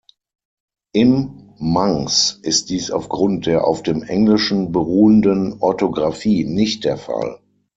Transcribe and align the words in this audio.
Im 0.95 1.53
Manx 1.59 2.39
ist 2.41 2.71
dies 2.71 2.89
aufgrund 2.89 3.45
der 3.45 3.67
auf 3.67 3.83
dem 3.83 4.01
Englischen 4.01 4.71
beruhenden 4.71 5.61
Orthographie 5.61 6.43
nicht 6.43 6.85
der 6.85 6.97
Fall. 6.97 7.39